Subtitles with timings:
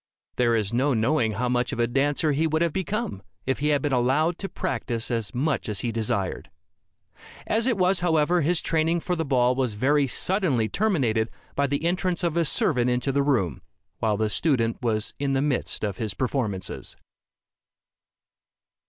[0.37, 3.67] There is no knowing how much of a dancer he would have become, if he
[3.67, 6.49] had been allowed to practice as much as he desired.
[7.45, 11.85] As it was, however, his training for the ball was very suddenly terminated by the
[11.85, 13.61] entrance of a servant into the room,
[13.99, 16.97] while the student was in the midst of his performances.